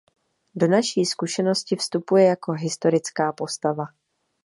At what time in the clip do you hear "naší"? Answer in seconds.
0.67-1.05